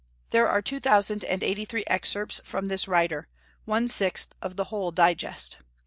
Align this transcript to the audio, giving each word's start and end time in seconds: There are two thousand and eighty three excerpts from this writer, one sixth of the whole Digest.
There 0.31 0.47
are 0.47 0.63
two 0.63 0.79
thousand 0.79 1.23
and 1.25 1.43
eighty 1.43 1.63
three 1.63 1.83
excerpts 1.85 2.41
from 2.43 2.65
this 2.65 2.87
writer, 2.87 3.27
one 3.65 3.87
sixth 3.87 4.33
of 4.41 4.55
the 4.55 4.63
whole 4.73 4.89
Digest. 4.89 5.59